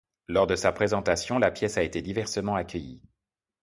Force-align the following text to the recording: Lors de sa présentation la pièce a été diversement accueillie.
Lors 0.27 0.47
de 0.47 0.55
sa 0.55 0.71
présentation 0.71 1.37
la 1.37 1.51
pièce 1.51 1.77
a 1.77 1.83
été 1.83 2.01
diversement 2.01 2.55
accueillie. 2.55 3.03